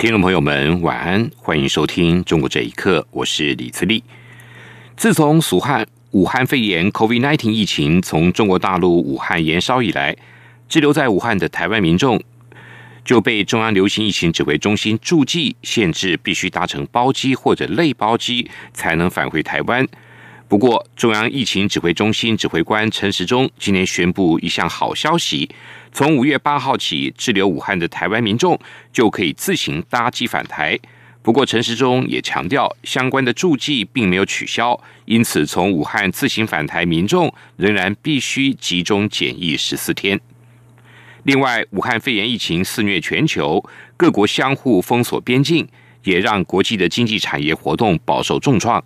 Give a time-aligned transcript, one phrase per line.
[0.00, 4.02] 听众朋友们，晚安，欢迎收听《中国这一刻》，我是李自立。
[4.96, 10.16] 自从武汉武汉肺炎 （COVID-19） 疫情从中国大陆武汉延烧以来，
[10.70, 12.18] 滞留在武汉的台湾民众
[13.04, 19.86] 就被中央流行疫情指挥中心注记，限制必须搭乘包机或者类包机才能返回台湾。
[20.48, 25.50] 不过，中央疫情指挥中心指挥官陈时中今天宣布一项好消息：
[25.92, 28.58] 从五月八号起，滞留武汉的台湾民众
[28.92, 30.78] 就可以自行搭机返台。
[31.22, 40.18] 不过，陈时中也强调，相关的注记并没有取消，因此从武汉自行返台民众仍然必须集中检疫十四天。
[41.24, 43.62] 另外，武汉肺炎疫情肆虐全球，
[43.98, 45.68] 各国相互封锁边境，
[46.04, 48.82] 也让国际的经济产业活动饱受重创。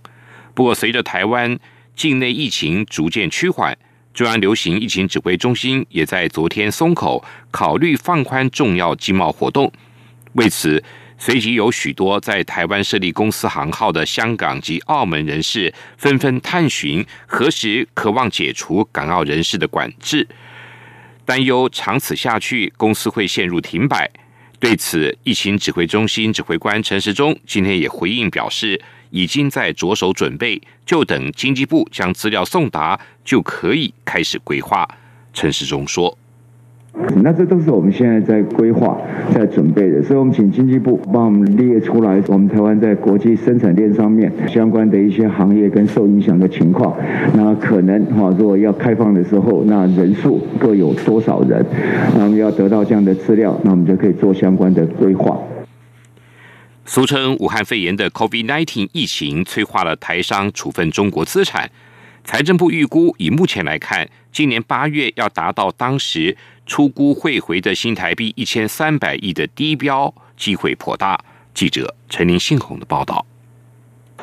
[0.54, 1.56] 不过，随着台湾
[1.94, 3.78] 境内疫情逐渐趋缓，
[4.14, 9.70] 中央流行疫情指挥中心也在昨天松口，考虑放宽重要经贸活动。
[10.34, 10.80] 为此，
[11.18, 20.28] 随即有许多在台湾设立公司行号的香港及澳门人士纷纷探寻何时渴望解除港澳人士的管制，
[21.24, 24.08] 担忧长此下去，公司会陷入停摆。
[24.60, 28.80] 对此，疫情指挥中心指挥官陈时中今天也回应表示。
[29.10, 34.86] 已经在着手准备，就等经济部将资料送达，就可以开始规划。
[35.32, 36.16] 陈世忠说
[37.22, 38.96] ：“那这都是我们现在在规划、
[39.34, 46.96] 在准备的，所以我们请经济部帮我们列出来，我们台湾在国际生产链上面相关的一些行业跟受影响的情况。
[47.34, 51.66] 那可能哈，如果要开放的时候，那人数各有多少人？
[52.16, 55.36] 那我们要得到这样的资料，那我们就可以做相关的规划。”
[56.86, 61.68] 俗称武汉肺炎的 COVID-19 疫情催化了台商处分中国资产。
[62.24, 71.22] 财政部预估，以目前来看，今年八月要达到当时出估汇回的新台币一千三百亿的低标，机会颇大。
[71.52, 73.24] 记者陈林信宏的报道。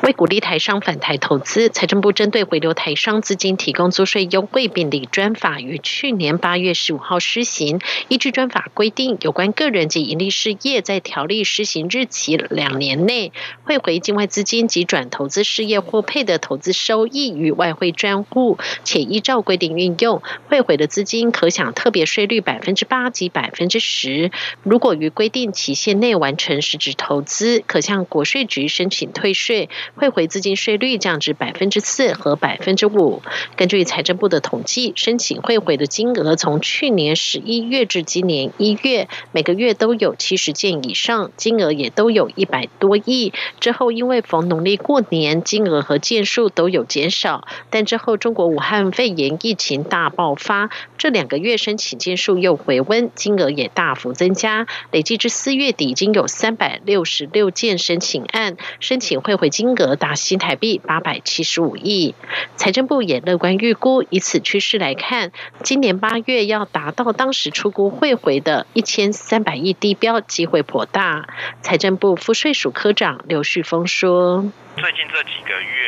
[0.02, 7.80] 为鼓励台商返台投资，财政部针对回流台商资金提供租税优惠便利专法，于去年八月十五号施行。
[8.08, 13.30] 依据专法规定，有关个人及盈利事业在条例施行日起两年内
[13.62, 24.32] 汇回境外资金及转投资事业获配的投资收益于外汇专户，且依照规定运用，汇回的资金可享特别税率百分之八及百分之十。
[24.64, 29.68] 如果于规定期限内完成实质投资，可向国税局申请退税。
[29.94, 33.22] 汇回资金税率降至百分之四和百分之五。
[33.56, 43.34] 根据财政部的统计，申请汇回的金额从去年十一月至今年一月，每个月都有七十件以上，金额也都有一百多亿。
[43.60, 47.46] 之后因为逢农历过年，金额和件数都有减少。
[47.68, 54.66] 但之后中国武汉肺炎疫情大爆发，这两个月申请件数又回温，金额也大幅增加。
[54.90, 59.81] 累计至四月底，已经有三百六十六件申请案，申请汇回金额。
[59.82, 62.14] 额达新台币八百七十五亿，
[62.56, 65.32] 财政部也乐观预估，以此趋势来看，
[65.62, 71.28] 今年八月要达到当时出估汇回的一千三百亿地标，机会颇大。
[71.60, 74.44] 财政部副税署科长刘旭峰说。
[74.74, 75.81] 最近这几个月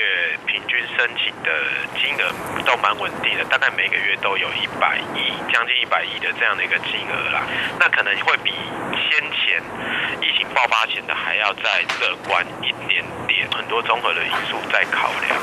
[0.66, 1.50] 均申请的
[2.00, 2.32] 金额
[2.64, 7.42] 都蛮稳定的，大概每个月都有一百亿，将近一百亿的这样的一个金额啦。
[7.78, 8.52] 那可能会比
[9.08, 9.62] 先前
[10.20, 13.44] 疫情爆发前的还要再乐观一点点。
[13.54, 15.38] 很多综合的因素在考量，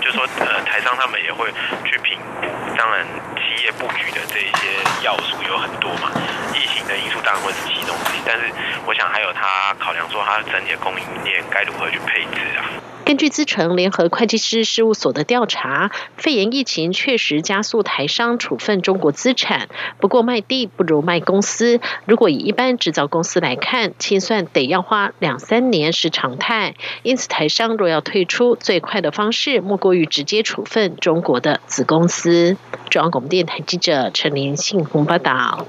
[0.00, 1.50] 就说呃台商他们也会
[1.84, 2.46] 去评估，
[2.76, 6.10] 当然企业布局的这些要素有很多嘛，
[6.52, 8.50] 疫情的因素当然会是其中之一，但是
[8.86, 12.83] 我想还有他考量说他整体的供应链该如何去配置啊。
[13.04, 19.68] 根据资诚联合会计师事务所的调查，肺炎疫情确实加速台商处分中国资产。
[20.00, 21.80] 不过卖地不如卖公司。
[22.06, 26.76] 如果以一般制造公司来看，清算得要花两三年是常态。
[27.02, 32.56] 因此，台商若要退出，最快的方式莫过于直接处分中国的子公司。
[32.88, 35.66] 中央广播电台记者陈林信鸿报道。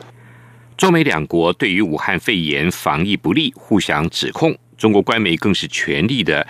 [0.78, 4.58] 中美两国对于武汉肺炎防疫不力，互相指控。
[4.78, 6.48] 中国官媒更是全力的。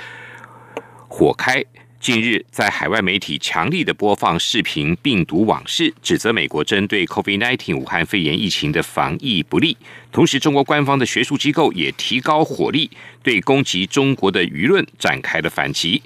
[1.17, 1.63] 火开
[1.97, 9.77] 近日，在海外媒体强力的播放视频病毒往事，指责美国针对 COVID-19 武汉肺炎疫情的防疫不力。
[10.12, 12.91] 同时，中国官方的学术机构也提高火力，
[13.23, 16.01] 对攻击中国的舆论展开了反击。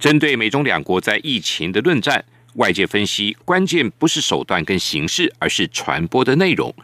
[0.00, 6.74] 针对美中两国在疫情的论战，外界分析，关键不是手段跟形式，而是传播的内容。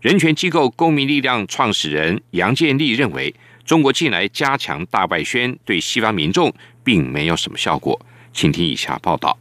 [0.00, 3.32] 人权机构公民力量创始人杨建立认为，
[3.66, 6.54] 中国近来加强大外宣，对西方民众。
[6.86, 8.00] 并没有什么效果，
[8.32, 9.36] 请听以下报道。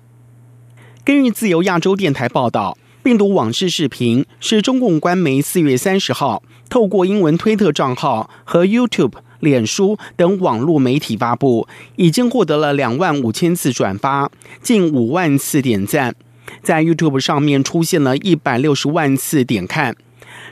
[1.04, 6.42] 根据自由亚洲电台报道，病毒往事视频是中共官媒四月三十号
[6.72, 9.12] 透过英文推特账号和 YouTube、
[9.42, 11.68] 脸书等网络媒体发布，
[11.98, 14.32] 已经获得了两万五千次转发，
[14.64, 16.16] 近五万次点赞，
[16.64, 19.96] 在 YouTube 上面出现了一百六十万次点看。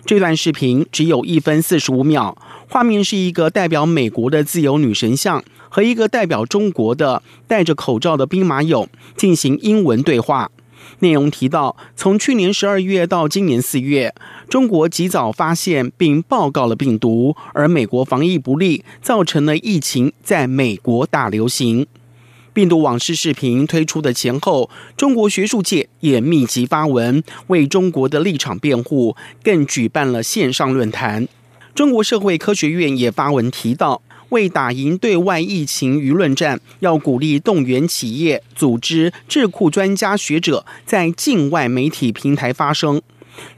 [0.06, 2.38] 这段视频只有一分四十五秒，
[2.70, 5.44] 画面是一个代表美国的自由女神像。
[5.70, 8.86] 和一个代表中国的戴着口罩的兵马俑
[9.18, 10.52] 进行英文对话，
[11.00, 14.14] 内容提到，从去年十二月到今年四月，
[14.48, 21.88] 中国及早发现并报告了病毒，而美国防疫不力，造成了疫情在美国大流行。
[22.54, 31.28] 病毒往事视频推出的前后，中国学术界也密集发文为中国的立场辩护，更举办了线上论坛。
[31.74, 34.02] 中国社会科学院也发文提到。
[34.30, 43.00] 为打赢对外疫情舆论战，要鼓励动员企业、组织、智库专家学者在境外媒体平台发声。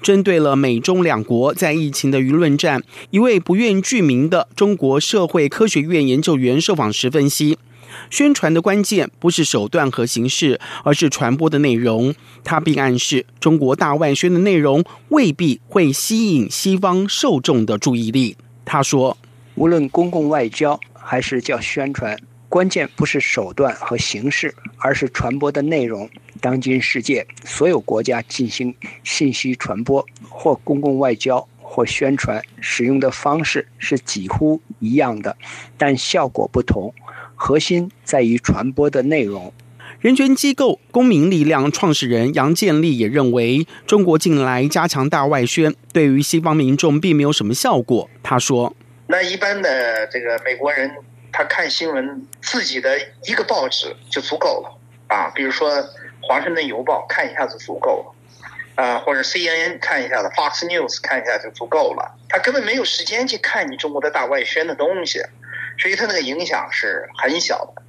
[0.02, 7.58] 针对了美中两国在疫情的舆论战，一位不愿具名的中国社会科学院研究员受访时分析：
[8.10, 12.14] 宣传的关键不是手段和形式，而是传播的内容。
[12.44, 18.38] 他并暗示，中国大外宣的内容未必会吸引西方受众的注意力。
[18.64, 19.18] 他说。
[19.56, 22.20] 无论公共外交还是叫宣传，
[22.50, 26.10] 关键不是手段和形式，而是传播的内容。
[26.42, 28.76] 当今世界所有国家进行
[29.06, 35.34] 信息传播或公共外交或宣传，使用的方式是几乎一样的，
[35.78, 36.94] 但效果不同。
[37.46, 39.54] 核心在于传播的内容。
[40.00, 48.10] 人权机构公民力量创始人杨建立也认为，中国近来加强大外宣，对于西方民众并没有什么效果。
[48.24, 48.76] 他说。
[49.06, 50.90] 那一般的这个美国人，
[51.32, 52.98] 他看新闻，自己的
[53.28, 55.70] 一个报纸就足够了啊，比如说
[56.22, 65.22] 《华盛顿邮报》看一下就足够了，啊，或者 CNN 看一下的，Fox News 看一下就足够了，他根本没有时间去看你中国的大外宣的东西，
[65.78, 67.82] 所以他那个影响是很小的。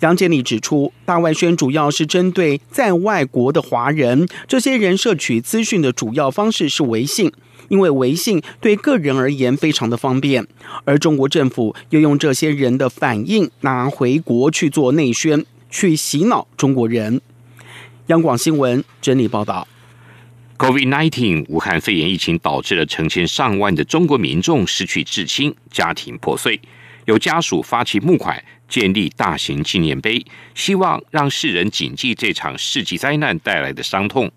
[0.00, 7.32] 杨建立指出，大外宣主要是针对在外国的华人，这些人摄取资讯的主要方式是微信。
[7.68, 10.44] 因为微信对个人而言非常的方便，
[10.84, 17.20] 而中国政府又用这些人的反应拿回国去做内宣，去洗脑中国人。
[18.08, 19.68] 央广新闻整理报道
[20.58, 26.60] ：COVID-19 武汉肺炎疫情导致了成千上万的中国民众失去至亲，家庭破碎，
[27.10, 30.24] 有家属发起募款，建立大型纪念碑，
[30.54, 34.30] 希望让世人谨记这场世纪灾难带来的伤痛，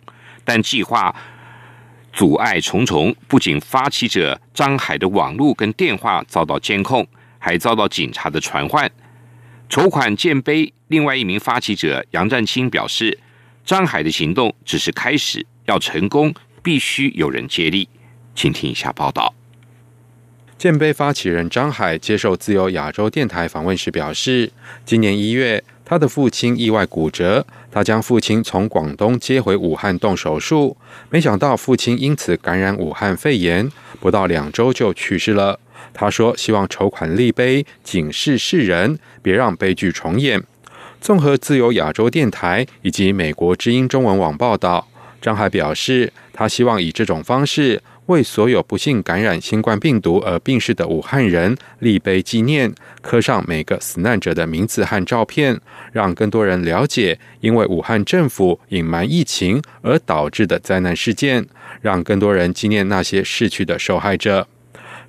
[0.43, 1.15] 但计划。
[2.11, 7.07] 阻碍重重，不仅发起者张海的网络跟电话遭到监控，
[7.39, 8.91] 还遭到警察的传唤。
[9.69, 13.19] 筹款建碑，另外一名发起者杨占清表示，
[13.65, 16.33] 张海的行动只是开始，要成功
[16.63, 17.87] 必须有人接力。
[18.35, 19.33] 请听一下报道。
[20.63, 24.49] 建碑发起人张海接受自由亚洲电台访问时表示，
[24.85, 25.61] 今年一月。
[25.83, 30.77] 他的父亲意外骨折，他将父亲从广东接回武汉动手术，
[31.09, 35.59] 没想到父亲因此感染武汉肺炎，不到两周就去世了。
[35.93, 40.41] 他说：“希望筹款立碑，警示世人，别让悲剧重演。”
[41.01, 44.87] 综合自由亚洲电台以及美国之音中文网报道，
[45.21, 47.81] 张海表示，他希望以这种方式。
[48.07, 55.57] 为所有不幸感染新冠病毒而病逝的武汉人立碑纪念，刻上每个死难者的名字和照片，
[55.93, 61.45] 让更多人了解因为武汉政府隐瞒疫情而导致的灾难事件，
[61.81, 64.47] 让更多人纪念那些逝去的受害者。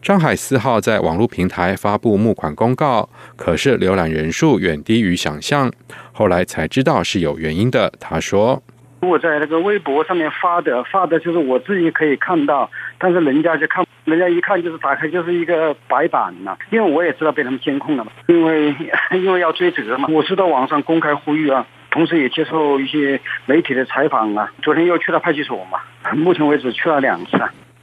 [0.00, 5.72] 张海四号在网络平台发布募款公告，可是浏览人数远低于想象，
[6.12, 7.92] 后来才知道是有原因的。
[7.98, 8.62] 他说。
[9.04, 16.56] 我在那个微博上面发的，发的就是我自己可以看到，但是人家就看，人家一看就是打开就是一个白板呐。
[16.70, 18.74] 因为我也知道被他们监控了嘛，因为
[19.12, 20.08] 因为要追责嘛。
[20.10, 24.50] 我是到网上公开呼吁啊，同时也接受一些媒体的采访啊。
[24.62, 25.80] 昨天又去了派出所嘛，
[26.14, 27.38] 目前为止去了两次。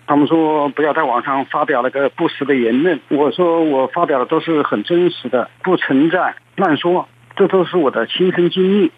[0.08, 7.08] 他们说不要在网上发表那个不实的言论，我说我发表的都是很真实的，不存在乱说。
[7.34, 8.92] 这都是我的亲身经历。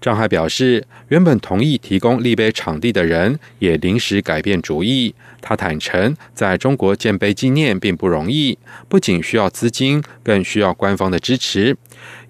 [0.00, 5.14] 张海表示，原本同意提供立碑场地的人也临时改变主意。
[5.40, 8.58] 他坦诚，在中国建碑纪念并不容易，
[8.88, 11.76] 不仅需要资金，更需要官方的支持。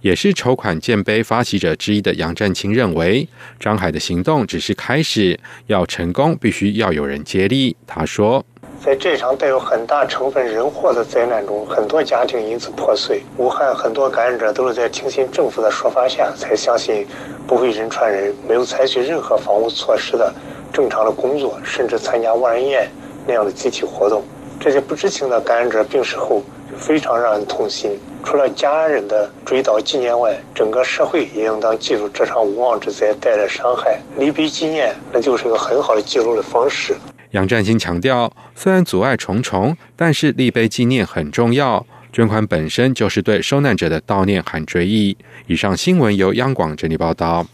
[0.01, 3.29] 也是筹款建碑发起者之一的杨占清认为，
[3.59, 7.77] 张海的行动只是开始，要成功必须要有人接力。
[7.87, 8.45] 他说。
[8.85, 13.23] 在这场带有很大成分人祸的灾难中，很多家庭因此破碎。
[13.39, 17.07] 武汉很多感染者都是在听信政府的说法下才相信
[17.47, 20.31] 不会人传人，没有采取任何防护措施的
[20.71, 22.87] 正常的工作，甚至参加万人宴
[23.27, 24.23] 那样的集体活动。
[24.61, 26.43] 这些不知情的感染者病逝后，
[26.77, 27.99] 非常让人痛心。
[28.23, 33.99] 除了家人的追悼纪念外，整个社会也应当记住这场无妄之灾带来的伤害。
[34.19, 36.95] 离别纪念，那就是一个很好的记录的方式。
[37.35, 41.85] 杨占新强调，虽然阻碍重重，但是立碑纪念很重要。
[42.13, 45.17] 捐款本身就是对受难者的悼念和追忆。
[45.49, 47.45] 以上新闻由央广整理报道。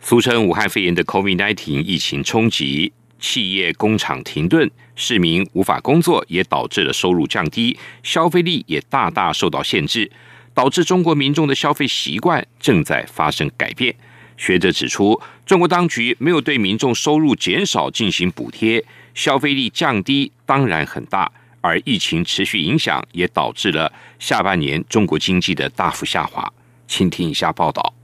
[0.00, 10.10] 俗称武汉肺炎的 COVID-19 疫情冲击，企业工厂停顿，市民无法工作，也导致了收入降低，消费力也大大受到限制，
[10.52, 13.94] 导致中国民众的消费习惯正在发生改变。
[14.36, 26.52] 学者指出，中国当局没有对民众收入减少进行补贴，消费力降低当然很大，而疫情持续影响也导致了下半年中国经济的大幅下滑。
[26.86, 27.94] 请听一下报道。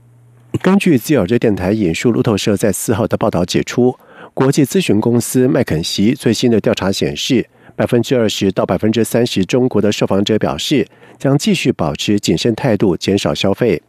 [0.61, 3.97] 根据自由热电台引述路透社在四号的报道指出，
[4.33, 10.87] 国际咨询公司麦肯锡最新的调查显示，百分之二十到百分之三十中国的受访者表示
[11.17, 13.81] 将继续保持谨慎态度，减少消费。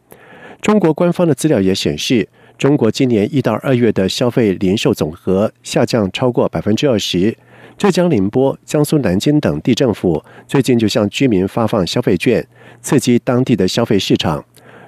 [0.65, 7.37] 中国官方的资料也显示，中国今年一到二月的消费零售总和下降超过百分之二十。
[7.77, 12.43] 浙江宁波、江苏南京等地政府最近就向居民发放消费券，
[12.81, 14.43] 刺激当地的消费市场。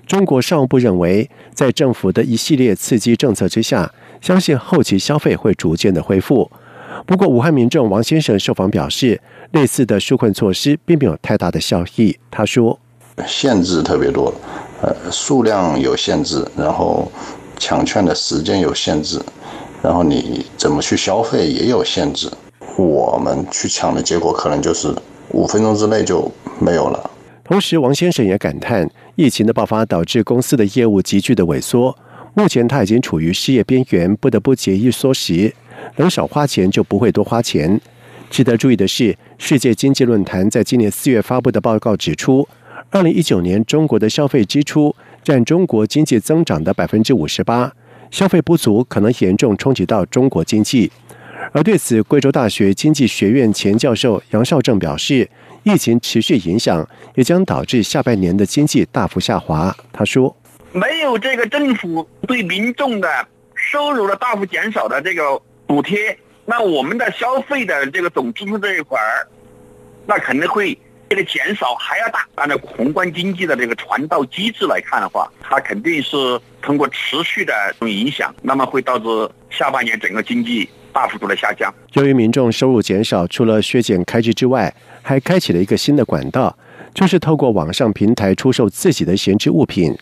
[0.07, 6.49] 中国商务部认为，在政府的一系列刺激政策之下，相信后期消费会逐渐的恢复。
[7.05, 12.17] 不过，武汉民众王先生受访表示，类似的纾困措施并没有太大的效益。
[12.31, 12.79] 他说
[13.27, 14.33] ：“限制特别多。”
[14.81, 17.11] 呃，数量有限制，然后
[17.57, 19.19] 抢券的时间有限制，
[19.81, 22.29] 然后你怎么去消费也有限制。
[22.77, 24.93] 我们去抢的结果可能就是
[25.31, 27.09] 五分钟之内就没有了。
[27.43, 31.97] 同时，王先生也感叹，疫情的爆发导致公司的业务急剧的萎缩，
[32.35, 35.51] 目前他已经处于失业边缘，不得不节衣缩食，
[35.95, 37.81] 能少花钱就不会多花钱。
[38.29, 42.47] 值得注意的是，世界经济论坛在今年四月发布的报告指出。
[42.89, 47.69] 二零一九年，中国的消费支出占中国经济增长的百分之五十八，
[48.09, 50.89] 消费不足可能严重冲击到中国经济。
[51.51, 55.29] 而对此，贵州大学经济学院前教授杨绍正表示，
[55.63, 59.75] 疫情持续影响也将导致下半年的经济大幅下滑。
[59.91, 60.33] 他说
[60.71, 69.27] ：“没有这个政府对民众的收入的大幅减少的这个补贴，那我们的消费的这个总支出这一块儿，
[70.05, 70.77] 那肯定会。”
[71.09, 76.17] 为了减少还要大，按照宏观经济的这个传导机制来看的话，它肯定是
[76.61, 79.05] 通过持续的这种影响，那么会导致
[79.49, 81.73] 下半年整个经济大幅度的下降。
[81.93, 86.57] 由于民众收入减少，除了削减开支之外，还开启了一个新的管道，
[86.93, 89.97] 就是透过网上平台出售自己的闲置物品。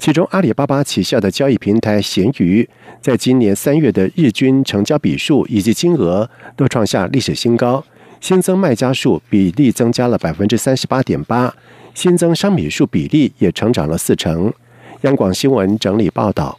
[0.00, 2.68] 其中，阿里巴巴旗下的交易平台闲鱼，
[3.00, 7.84] 在今年三月的日均成交笔数以及金额都创下历史新高。
[8.20, 11.54] 新增卖家数比例增加了百分之三十八点八，
[11.94, 14.52] 新增商品数比例也成长了四成。
[15.02, 16.58] 央广新闻整理报道：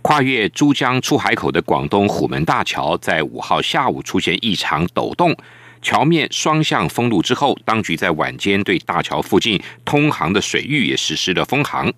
[0.00, 5.36] 跨越珠江出海口的广东虎门大桥在五号下午出现异常抖动，
[5.82, 11.92] 桥面双向封路之后，当局在晚间对大桥附近通航的水域也实施了封航。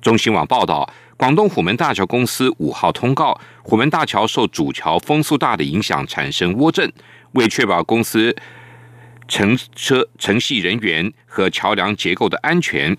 [0.00, 6.90] 中新网报道，广东虎门大桥公司五号通告，虎门大桥受主桥风速大的影响产生涡震。
[7.34, 8.34] 为确保公司
[9.26, 12.96] 乘车乘系人员和桥梁结构的安全，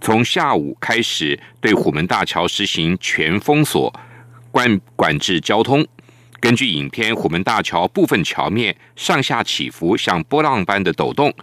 [0.00, 3.92] 从下午开始对虎门大桥实行全封锁、
[4.50, 5.86] 关管制交通。
[6.38, 11.34] 根据影片，虎门大桥部分桥面上下起伏，像波浪般的抖动。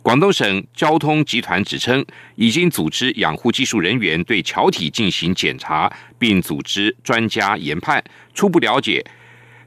[0.00, 2.02] 广东省交通集团指称，
[2.36, 8.02] 已经组织养护技术人员对桥体进行检查，并组织专家研判，
[8.32, 9.04] 初步了解。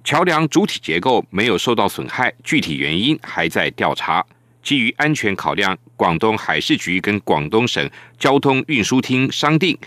[0.09, 4.25] 桥梁主体结构没有受到损害，具体原因还在调查。
[4.63, 7.87] 基于安全考量，广东海事局跟广东省
[8.17, 9.77] 交通运输厅商定，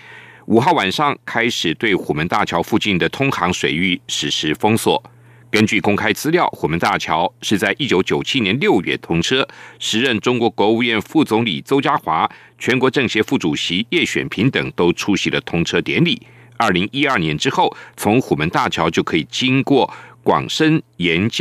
[0.46, 5.02] 五号晚上开始对虎门大桥附近的通航水域实施封锁。
[5.50, 9.44] 根据公开资料，虎门大桥是在一九九七年六月通车。
[9.80, 16.22] 时任中国国务院副总理邹家华、全国政协副主席叶选平等都出席了通车典礼。
[16.58, 21.32] 二零一二年之后，从虎门大桥就可以经过广深沿江